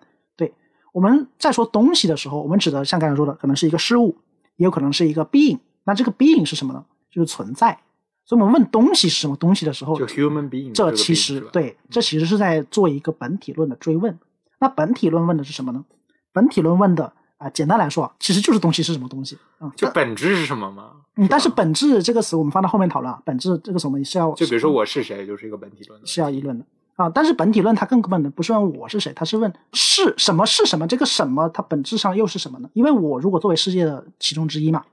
[0.98, 4.16] 对，我们在说东西的时候，我们指的像刚才说的，可能是一个事物，
[4.56, 5.58] 也有可能是一个 being。
[5.84, 6.84] 那这个 being 是什么呢？
[7.10, 7.78] 就是存在。
[8.24, 14.18] 所以我们问东西是什么东西的时候，就 human being，这其实对，这其实是在做一个本体论的追问。
[14.60, 15.84] 那本体论问的是什么呢？
[16.32, 19.72] 本体论问的啊，简单来说，其实就是东西是什么东西啊？
[19.76, 20.90] 就本质是什么嘛？
[21.16, 23.18] 嗯，但是本质这个词我们放到后面讨论啊。
[23.24, 24.32] 本质这个什么是要？
[24.34, 26.64] 就比如说我是谁，就是一个本体论，是要议论的
[26.98, 27.08] 啊。
[27.08, 30.86] 但是本体论它更根本的不是问我是谁，它是问是什么是什么？
[30.86, 32.68] 这个什么它本质上又是什么呢？
[32.74, 34.84] 因为我如果作为世界的其中之一嘛，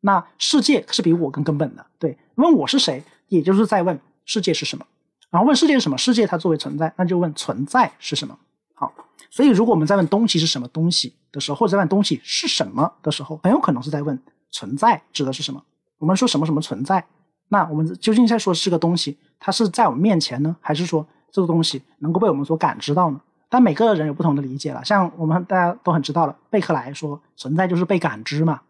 [0.00, 1.84] 那世界是比我更根本的。
[1.98, 4.86] 对，问我是谁，也就是在问世界是什么。
[5.28, 5.98] 然后问世界是什么？
[5.98, 8.38] 世界它作为存在，那就问存在是什么。
[8.74, 8.90] 好。
[9.30, 14.18] 所以，如果我们在问东西是什么东西的时候，或者在问东西是什么的时候，很有可能是在问
[14.50, 15.62] 存在指的是什么。
[15.98, 17.04] 我们说什么什么存在，
[17.48, 23.20] 那我们究竟在说是个东西，它是在我们面前呢，还是说这个东西能够被我们所感知到呢？
[23.48, 24.84] 但每个人有不同的理解了。
[24.84, 28.60] 像我们大家都很知道了，贝克莱说存在就是被感知嘛。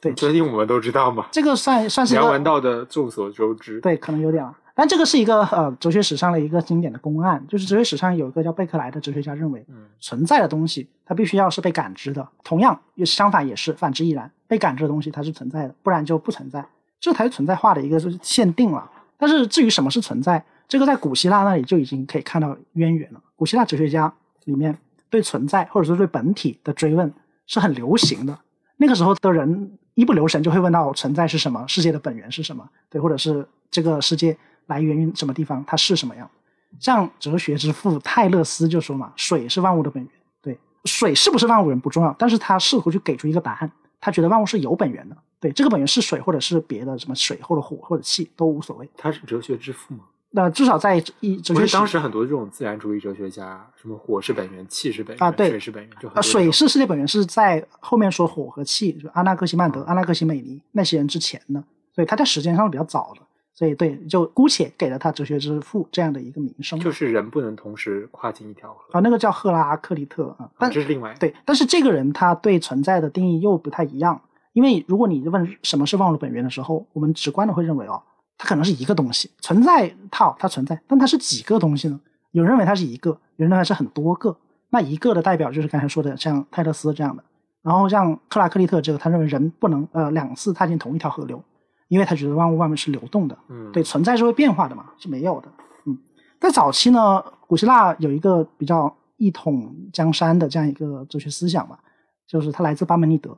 [0.00, 1.26] 对，确定我们都知道嘛？
[1.32, 3.80] 这个算算是梁文道的众所周知。
[3.80, 4.56] 对，可能有点了。
[4.76, 9.66] 但这个是一个呃哲学史上的一个经典的公案，就是哲学史上有一个叫贝克莱的哲学家认为，
[9.98, 16.64] 存在的东西它必须要是被感知的，同样也相反也是反之亦然，被感知的东西它是存在的，不然就不存在，
[17.00, 18.88] 这才是存在化的一个是限定了。
[19.18, 23.20] 但是至于什么是存在，这个在古希腊那里就已经可以看到渊源了。
[23.34, 24.12] 古希腊哲学家
[24.44, 24.78] 里面
[25.10, 27.12] 对存在或者说对本体的追问
[27.46, 28.38] 是很流行的，
[28.76, 34.36] 那个时候的人一不留神就会问到存在是什么，世界的本源是什么，对，或者是这个世界。
[34.68, 35.64] 来源于什么地方？
[35.66, 36.30] 它是什么样？
[36.78, 43.72] 像哲学之父泰勒斯就说嘛：“水是万物的本源。”对，水是不是万物源不重要，但是他试图去给出一个答案。
[43.98, 45.16] 他觉得万物是有本源的。
[45.40, 48.86] 对，这个本源是水，或者是别的什么水，或者火，或者气都无所谓。
[48.94, 50.00] 他是哲学之父吗？
[50.30, 61.62] 那至少在一哲学当时很多这种自然主义哲学家，什么火是本源，气是本源啊，对，水是本源，就啊，水是世界本源是在后面说火和气，就阿纳克西曼德、阿纳克西美尼那些人之前的，
[61.94, 63.22] 所以他在时间上是比较早的。
[63.54, 66.78] 所以，对，就姑且给了他哲学之父这样的一个名声。
[66.78, 78.00] 就是人不能同时跨进一条河啊，那个叫赫拉克利特啊，但这是另外对，但是这个人他对存在的定义又不太一样，因为如果你问什么是万物的本源的时候，我们直观的会认为哦，
[78.38, 82.00] 它可能是一个东西存在，它它存在，但它是几个东西呢？
[82.30, 84.34] 有人认为它是一个，有人认为是很多个。
[84.70, 87.22] 那一个的代表就是刚才说的像泰勒斯这样的，
[87.62, 91.42] 然后像克拉克利特这个，他认为人不能呃两次踏进同一条河流。
[91.88, 95.48] 因为他觉得万物万物是流动的，嗯，对，存在是会变化的嘛，是没有的，
[95.86, 95.96] 嗯，
[96.38, 101.78] 在早期呢，古希腊有一个比较一统江山的这样一个哲学思想吧，
[102.26, 103.34] 就是它来自巴门尼德，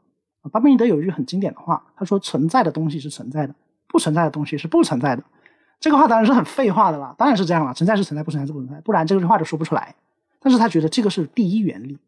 [0.51, 3.55] 巴门尼德有一句很经典的话，他说存在的东西是存在的，
[3.91, 5.23] 不存在的东西是不存在的，
[5.81, 9.95] 这个话当然是很废话的啦，当然是这样了，存在是存在，不存在是不存在，不然这句话就说不出来，
[10.41, 11.99] 但是他觉得这个是第一原理，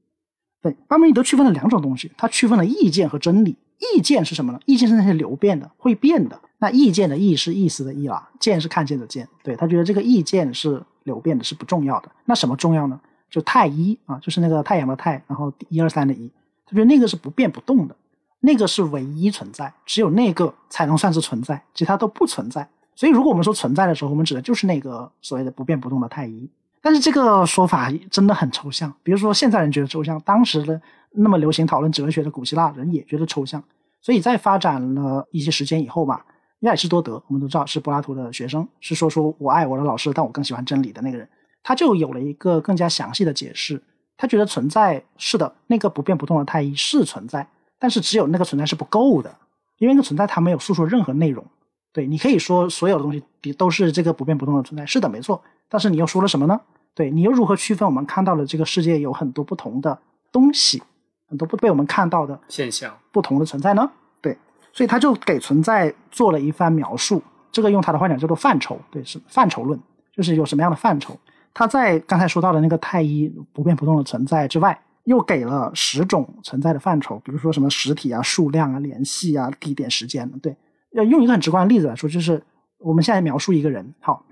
[0.63, 3.57] 对，巴门尼德区分了两种东西，他区分了意见和真理。
[3.97, 4.61] 意见是什么呢？
[4.65, 6.41] 意见是那些流变的、会变的。
[6.59, 9.29] 那意见的意是意思的意啦，见是看见的见。
[9.43, 12.09] 对他觉得这个意见是流变的，是不重要的。
[12.27, 13.01] 那什么重要呢？
[13.29, 16.31] 就太一啊，就是那个太阳的太，然后一二三的一，
[16.65, 17.97] 他觉得那个是不变不动的，
[18.45, 22.69] 那个是唯一存在，只有那个才能算是存在，其他都不存在。
[22.95, 26.51] 所以，如果我们说存在的时候，我们指的就是那个所谓的不变不动的太一。
[26.83, 28.93] 但是这个说法真的很抽象。
[29.03, 30.81] 比如说，现在人觉得抽象，当时的
[31.13, 33.63] 那么流行讨论哲学的古希腊人也觉得抽象。
[34.01, 36.27] 所以在发展了一些时间以后吧，
[36.61, 41.29] 亚里士多德我们都知道是柏拉图的学生，是说说我爱我的老师，但我更喜欢真理的那个人，
[41.63, 43.81] 他就有了一个更加详细的解释。
[44.17, 47.47] 他觉得存在是的，那个不变不动的太一是存在，
[47.83, 49.35] 但是只有那个存在是不够的，
[49.79, 51.45] 因为那个存在它没有诉说任何内容。
[51.93, 55.43] 对你可以说所有的东西都是这个不变不动的存在，是的，没错。
[55.69, 56.61] 但是你又说了什么呢？
[56.95, 59.99] 对你又如何区分我们看到的这个世界有很多不同的
[60.31, 60.81] 东西，
[61.29, 63.91] 很多不被我们看到的现象，不同的存在呢？
[64.21, 64.39] 对，
[64.73, 67.21] 所以他就给存在做了一番描述。
[67.51, 69.77] 这个用他的话讲叫做范畴，对，是范畴论，
[70.15, 71.19] 就是有什么样的范畴。
[71.53, 80.57] 他在刚才说到的那个太一不变不动的存在之外，又给了十种存在的范畴，比如说什么实体啊、数量啊、联系啊、地点、时间，对。
[80.93, 82.43] 要用一个很直观的例子来说，就是
[82.79, 84.25] 我们现在描述一个人，好，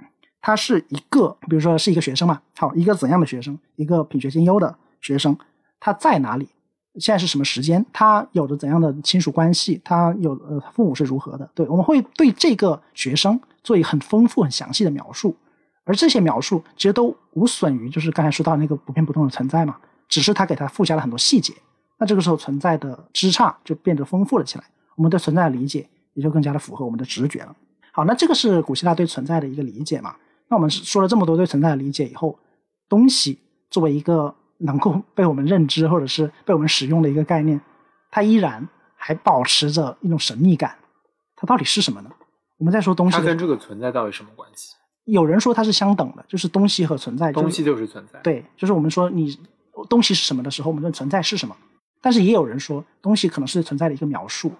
[0.42, 3.58] 他是一个，比如说是一个学生嘛，好，一个怎样的学生？
[3.76, 5.36] 一个品学兼优的学生，
[5.80, 6.48] 他在哪里？
[6.98, 7.86] 现在是什么时间？
[7.92, 9.80] 他有着怎样的亲属关系？
[9.82, 11.48] 他有呃，父母是如何的？
[11.54, 15.34] 对，我们会对这个学生做一很丰富、很详细的描述，
[15.84, 19.76] 而这些描述其实都无损于就是刚才说到那个不变不动的存在嘛，
[20.10, 21.54] 只是它给它附加了很多细节，
[21.96, 24.64] 那这个时候存在的枝杈就变得丰富了起来，
[24.96, 25.88] 我们对存在的理解。
[26.14, 27.54] 也就更加的符合我们的直觉了。
[27.92, 30.16] 好，那这个是古希腊对存在的一个理解嘛？
[30.48, 32.36] 那我们说了这么多对存在的理解以后，
[32.88, 33.38] 东西
[33.70, 37.60] 作为一个能够 被我们认知或者是被我们使用的一个概念，
[38.10, 40.76] 它依然还保持着一种神秘感。
[41.36, 42.10] 它到底是什么呢？
[42.58, 44.74] 我们在说东西，它跟这个存在到底什么关系？
[45.04, 48.18] 有人说它是相等的，就是东西和存在，东西就是存在。
[48.24, 49.38] 对，就是我们说你
[49.88, 51.56] 东西是什么的时候，我们的存在是什么？
[52.00, 54.52] 但是也有人说，东西可能是存在的一个描述。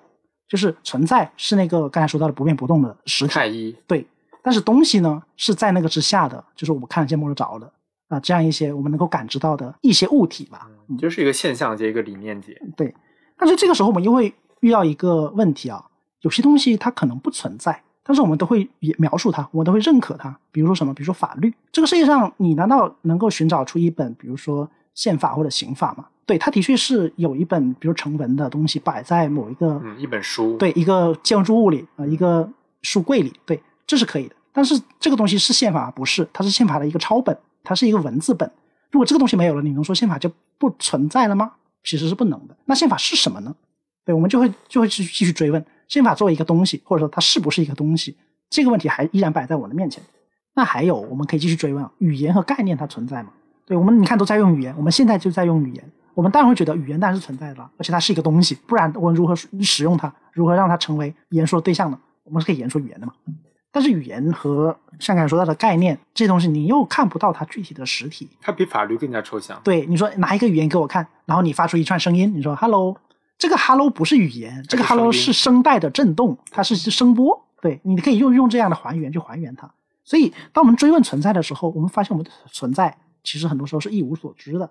[0.48, 4.04] 就是存在是那个刚才说到的不变不动的实体，太一对，
[4.42, 7.72] 但是东西呢是在那个之下的，就是我们看得见摸得着的
[8.08, 10.68] 啊，这样一些我们能够感知到的一些物体吧，
[10.98, 12.60] 就是一个现象界一个理念界。
[12.76, 12.92] 对，
[13.38, 15.84] 但是这个时候我们又会遇到一个问题啊，
[16.22, 18.68] 有些东西它可能不存在，但是我们都会
[18.98, 20.36] 描述它，我们都会认可它。
[20.50, 20.92] 比如说什么？
[20.92, 26.06] 比如说法律，这个世界上你难道能够寻找出一本比如说宪法或者刑法嘛？
[26.26, 32.48] 对，它的确是有一本，比如成文的东西摆在某一个，嗯，一本书，对，一个建筑物里啊，一个
[32.82, 34.36] 书柜里，对，这是可以的。
[34.52, 36.28] 但是这个东西是宪法不是？
[36.32, 38.50] 它是宪法的一个抄本，它是一个文字本。
[38.90, 41.52] 如果这个东西没有了，你能说宪法就不存在了吗？
[41.82, 42.56] 其实是不能的。
[42.66, 43.54] 那宪法是什么呢？
[44.04, 48.16] 对，我们就会就会去继续追问，宪法作为一个东西，或者说它是不是一个东西？
[48.48, 50.02] 这个问题还依然摆在我的面前。
[50.54, 53.30] 那还有，我们可以继续追问，语言和概念它存在吗？
[53.70, 55.92] 对我们，你看都在用语言，我们现在就在用语言。
[56.12, 61.96] 我们当然会觉得语言当然是存在的，而且它是一个东西，不然我们如何使用它，如何让它成为言说的对象呢？
[62.24, 63.12] 我们是可以言说语言的嘛？
[63.70, 68.28] 但是语言和像刚才说到的概念这些东西，你又看不到它具体的实体。
[68.40, 69.60] 它比法律更加抽象。
[69.62, 72.96] 对，你说拿一个语言给我看，然后你发出一串声音，你说 “hello”，
[73.38, 77.40] 这个 “hello” 不是语言，这个 “hello” 是声带的震动，它是声波。
[77.62, 79.70] 对，你可以用用这样的还原去还原它。
[80.02, 84.70] 所以，当我们追问存在的时候，我们发现我们的存在其实很多时候是一无所知的。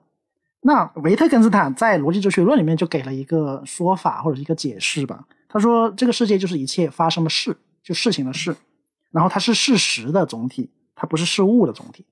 [0.62, 5.26] 那维特根斯坦在《逻辑哲学论》里面就给了一个说法或者一个解释吧。
[5.48, 8.56] 他说，这个世界就是一切发生的事，就事情的事，
[9.12, 12.06] 然后它是事实的总体，它不是事物的总体。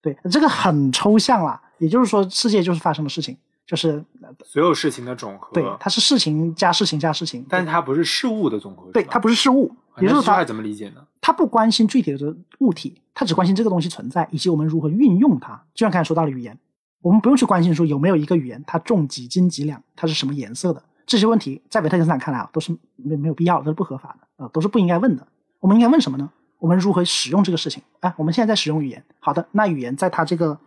[0.00, 1.60] 对，这个很抽象啦。
[1.78, 4.04] 也就是说，世界就是发生的事情，就是
[4.44, 5.52] 所有事情的总和。
[5.52, 8.90] 对，它是事情加事情加事情，但是它不是事物的总和。
[8.92, 9.74] 对，它不是事物。
[10.00, 11.06] 也就是他怎么理解呢？
[11.20, 15.62] 他不关心具体的物体，他只关心这个东西存在以及我们如何运用它。
[15.74, 16.58] 就像刚才说到了语言。
[17.00, 25.24] 我们不用去关心说有没有一个语言，它重几斤几两，它是什么颜色的这些问题，在维特根斯坦看来啊，都是没没有必要，都是不合法的啊，都是不应该问的。
[25.60, 26.28] 我们应该问什么呢？
[26.58, 27.80] 我们如何使用这个事情？
[28.00, 30.58] 哎，我们现在在使用语言，好的，那语言在它这个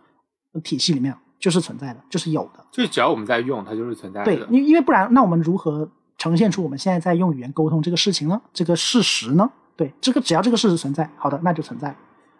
[0.64, 2.64] 体系里面就是存在的，就是有的。
[2.70, 4.24] 就只要我们在用，它就是存在的。
[4.24, 5.86] 对，因因为不然，那我们如何
[6.22, 8.40] 呈现出我们现在在用语言沟通这个事情呢？
[8.52, 9.50] 这个事实呢？
[9.74, 11.88] 对，这个只要这个事实存在，好的，那就存在。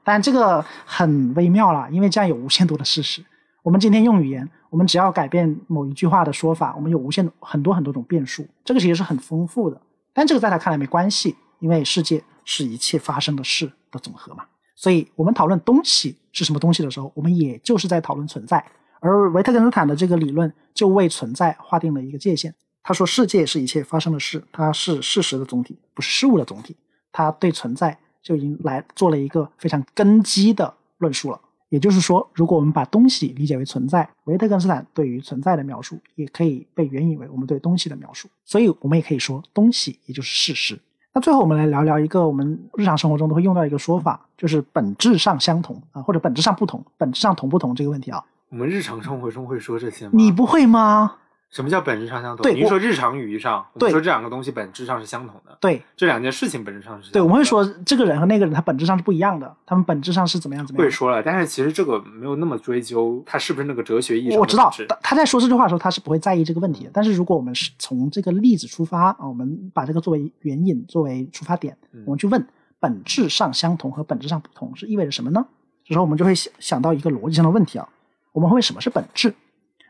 [0.04, 3.24] 当然，这个很微妙了，因为这样有无限多的事实。
[3.64, 9.82] 我们今天用语言，我们只要改变某一句话的说法，我们有无限很多很多种变数，这个其实是很丰富的。
[10.14, 14.44] 但这个在他看来没关系，因为世界是一切发生的事的总和嘛。
[14.76, 18.64] 所以我们讨论东西是什么东西的时候，我们也就是在讨论存在。
[19.00, 22.54] 而维特根斯坦的这个理论就为存在划定了一个界限。
[22.82, 26.76] 他说，世界是一切发生的事，它是事实的总体，不是事物的总体。
[27.12, 31.40] 他对存在就已经来做了一个非常根基的论述了。
[31.68, 38.28] 也就是说，如果我们把东西理解为存在，维特根斯坦对于存在的描述也可以被援引为我们对东西的描述。
[38.44, 40.78] 所以，我们也可以说，东西也就是事实。
[41.14, 48.22] 那最后，我们来聊聊一个我们日常生活中都会用到一个说法，就是本质上相同啊，或者本质上不同，本质上同不同这个问题啊。
[48.50, 50.10] 我们日常生活中会说这些吗？
[50.14, 51.16] 你不会吗？
[51.52, 52.42] 什么叫本质上相同？
[52.42, 60.86] 对您说日常语义上，我对们说这两个东西本质上是相同的，对这两件事情本质上是对，我们会说这个人和那个人他本质上是不一样的，他们本质上是怎么样怎么样。
[60.86, 66.90] 会说了，但是其实这个没有那么追究，他是不是那个哲学意义上的我知道他他在说这句话的时候，他是不会在意这个问题的。
[66.94, 72.46] 但是如果我们是从这个例子出发啊，我们把这个作为援引，作为出发点，嗯我们去问
[72.80, 75.44] 本质上相同和本质上不同是意味着什么呢？
[75.84, 77.86] 这时候我们就会想想到一个逻辑上的问题啊，
[78.32, 79.34] 我们会问什么是本质？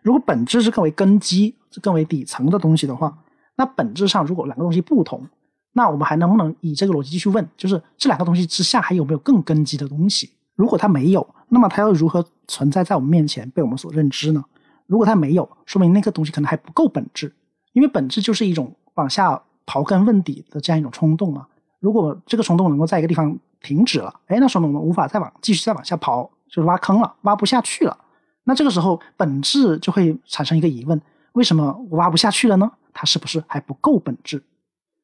[0.03, 3.17] 如果本质是更为根基、更为底层的东西的话，
[3.57, 5.27] 那本质上如果两个东西不同，
[5.73, 10.31] 那我们还能不能以这个逻辑继续问，就是这两个东西之下还有没有更根基的东西？
[10.55, 14.45] 如果它没有，那么它又如何存在在我们面前被我们所认知呢？
[14.87, 17.33] 如果它没有，说明那个东西可能还不够本质，
[17.73, 21.47] 因为本质就是一种往下刨根问底的这样一种冲动嘛。
[21.81, 27.97] 如果这个冲动能够在一个地方停止了，哎，那说明我们无法再往继续再往下刨，就是挖坑了，挖不下去了。
[28.45, 31.01] 那这个时候本质就会产生一个疑问：
[31.33, 32.71] 为什么挖不下去了呢？
[32.93, 34.43] 它是不是还不够本质？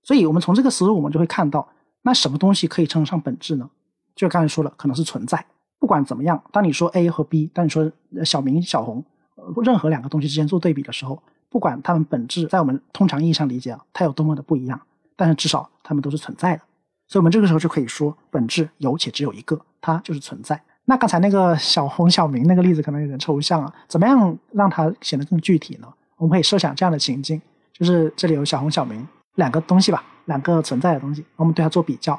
[0.03, 1.69] 所以我们从这个思路，我们就会看到，
[2.03, 3.71] 那什么东西可以称得上本质呢？
[4.15, 5.45] 就刚才说了，可能是存在。
[5.79, 7.91] 不管怎么样，当你说 A 和 B，当你说
[8.25, 9.05] 小明、小红，
[9.63, 14.81] 任何两个东西之间做对比的时候，不管它们本质在我们通常意义上理解啊，它有多么的不一样，
[15.15, 16.63] 但是至少它们都是存在的。
[17.07, 20.63] 所以我们这个时候就可以说，本质有且只有一个，它就是存在。
[20.89, 25.89] 那刚才那个小红、小明那个例子可能有点抽象啊，怎么样让它显得更具体呢？
[26.17, 27.39] 我们可以设想这样的情境，
[27.75, 32.15] 就是这里有小红、小明两个东西吧，两个存在的东西，我们对它做比较，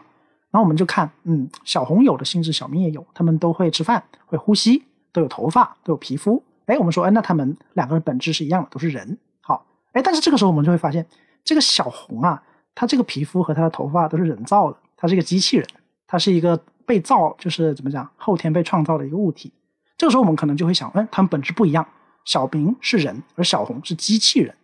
[0.51, 6.43] 然后我们就看，嗯，小红有的性质，小明也有，他们都会吃饭，会呼吸，都有头发，都有皮肤。
[6.67, 9.17] 哎，我们说，哎，那他们两个人本质是一样的，都是人。
[9.41, 11.03] 好，哎，但是这个时候我们就会发现，
[11.43, 12.43] 这个小红啊，
[12.75, 15.67] 它这个皮肤和它的头发都是人造的，它是一个机器人，
[16.05, 19.53] 它是一个被造，就是怎么讲，后天被创造的一个物体。
[19.95, 21.87] 这个时候我们可能就会想，嗯，他们本质不一样，
[22.25, 24.55] 小明是人，而小红是机器人，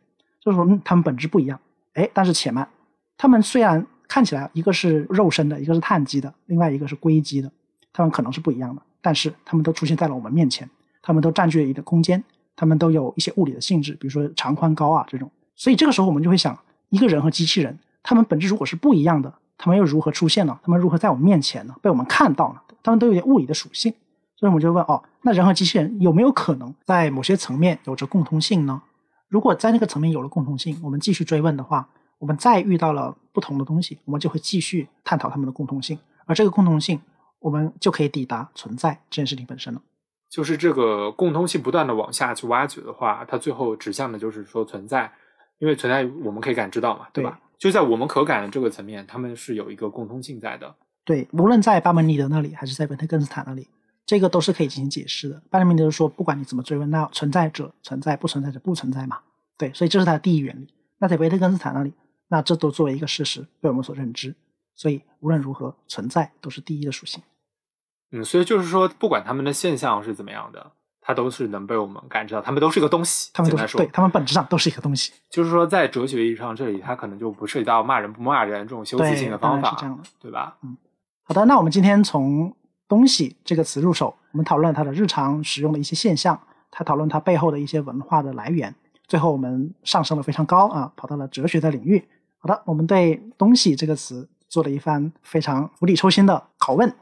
[0.43, 1.59] 就是说，嗯，他们本质不一样。
[1.93, 2.67] 哎，但是且慢，
[3.15, 7.51] 他们虽然看起来一个是肉身的，一个是碳基的，另外一个是硅基的，
[7.93, 10.67] 他们可能是不一样的，但是他们都出现在了我们面前，
[11.03, 12.23] 他们都占据了一个空间，
[12.55, 15.30] 他们都有一些物理的性质，比如说长宽高啊这种。
[15.55, 16.57] 所以这个时候我们就会想，
[16.89, 20.59] 一个人和机器人，他们本质如果是不一样的，他们又如何出现呢？
[20.63, 21.75] 他们如何在我们面前呢？
[21.81, 22.61] 被我们看到呢？
[22.83, 23.93] 他们都有点物理的属性。
[24.37, 28.81] 所以我们就问哦，那人和机器人有没有可能在某些层面有着共通性呢？
[29.29, 31.87] 如果在那个层面有了共通性，我们继续追问的话，
[32.19, 36.99] 我们再遇到了不同的东西，我们就会继续探讨它们的共通性，而这个共通性，
[37.39, 39.81] 我们就可以抵达存在这件事情本身了。
[40.29, 45.09] 就是这个共通性不断的往下去挖掘的话，它最后指向的就是说存在，
[45.59, 47.39] 因为存在我们可以感知到嘛，对吧？
[47.57, 50.75] 就在我们可感的这个层面，他们是有一个共通性在的。
[51.03, 53.67] 对，无论在巴门尼德那里，还是在维特根斯坦那里，
[54.05, 55.41] 这个都是可以进行解释的。
[55.49, 59.19] 巴门尼德说，不管你怎么追问，那存在者存在，不存在者不存在嘛。
[59.57, 60.67] 对，所以这是它的第一原理。
[60.97, 61.93] 那在维特根斯坦那里，
[62.27, 64.35] 那这都作为一个事实被我们所认知。
[64.75, 67.21] 所以无论如何，存在都是第一的属性。
[68.11, 70.71] 嗯，所以就是说，不管他们的现象是怎么样的，
[71.05, 73.29] 它都是能被我们感知到，它们都是一个东西。
[73.31, 75.13] 他们都简单说是对，它们本质上都是一个东西。
[75.29, 80.03] 就是说，在哲学意义上，这里它可能就不涉及到骂人不骂人这种修辞性的方法是这，样的。
[80.19, 80.57] 对吧？
[80.63, 80.75] 嗯
[81.27, 82.55] 好的，那我们今天从
[82.87, 86.39] “东西”这个词入手，我们讨论它的日常使用的一些现象，
[86.69, 88.73] 它讨论它背后的一些文化的来源。
[89.07, 92.07] 最后，我们上升了非常高啊，跑到了哲学的领域。
[92.37, 96.95] 好的，我们对“东西”这个词做了一番非常釜底抽薪的拷问，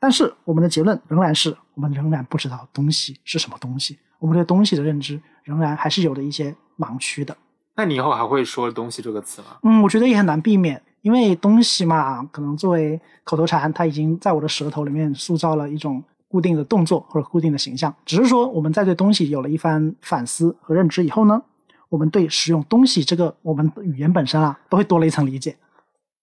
[0.00, 7.36] 但是我们的结论仍然是我们仍然不知道东西是什么东西，我们对东西的认知仍然还是有着一些盲区的。
[7.76, 9.58] 那你以后还会说“东西”这个词吗？
[9.62, 17.94] 嗯，我觉得也很难避免，因为东西嘛，可能作为口头禅，它已经在我的舌头里面塑造了一种固定的动作或者固定的形象。
[18.04, 21.40] 只是说我们在对东西有了一番反思和认知以后呢，
[21.88, 25.56] 我们对使用东西这个我们语言本身啊，都会多了一层理解，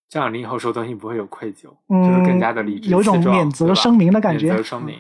[0.10, 4.96] 这样你以后收东西不会有愧疚，嗯就是更加的理直气壮，有一种免责声明的感觉嗯免责声明。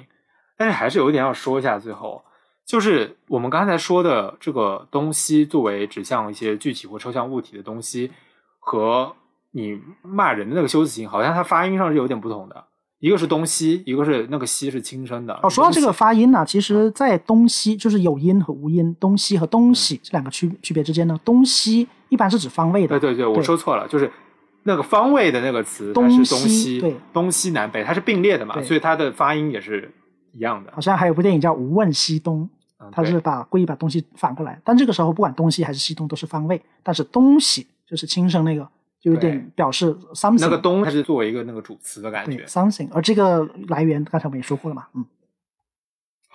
[0.57, 2.23] 但是还是有一点要说一下，最后
[2.65, 8.11] 就是我们刚才说的这个东西，作为指向一些具体或抽象物体的东西，
[8.59, 9.13] 和
[9.51, 12.65] 你骂人的那个修辞型，好像它发音上是有点不同的。
[12.99, 15.37] 一个是东西，一个是那个西是轻声的。
[15.43, 22.99] 哦，说到这个发音呢、其实，在东西就是有音和无音，东西和东西这两个区区别之间呢，东西一般是指方位的。
[22.99, 24.11] 对对对，我说错了，就是
[24.67, 26.95] 那个方位的那个词，它东是西东西，对。
[27.13, 29.91] 东西南北，它是并列的嘛，所以它的发音也是
[30.31, 30.71] 一样的。
[30.73, 30.81] 好。
[30.81, 32.49] 像还有部电影叫《无问西东》，
[32.91, 38.67] 它是对把故意把东西反过来，但这个时候不管东西还是西东都是方位，但是东西就是轻声那个，
[38.99, 42.43] 就有点表示 something 那个东，它是作为一个那个主词的感觉。
[42.45, 45.05] something，而这个来源刚才我们也说过了嘛，嗯，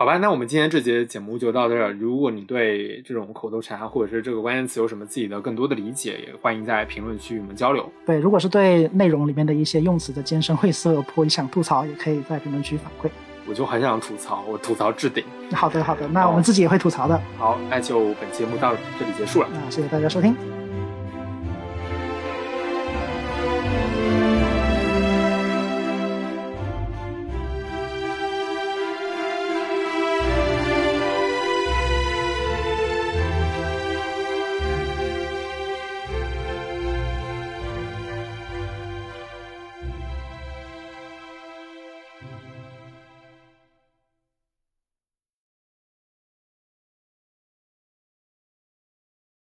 [0.00, 1.92] 好吧，那我们今天这节节目就到这儿。
[1.92, 7.86] 如果你对这种口头禅或者是这个关键词有什么自己的更多的理解，也欢迎在评论区与我们交流。
[8.06, 13.10] 对，如果是对内容里面的一些用词的艰深晦涩颇想吐槽，也可以在评论区反馈。
[13.46, 15.22] 我就很想吐槽，我吐槽置顶。
[15.52, 17.20] 好的，好的，那我们自己也会吐槽的。
[17.36, 19.48] 好，那就本节目到这里结束了。
[19.52, 20.34] 那谢谢大家收听。